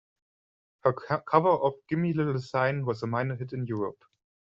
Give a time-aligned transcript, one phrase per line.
[0.79, 4.03] Her cover of "Gimme Little Sign" was a minor hit in Europe.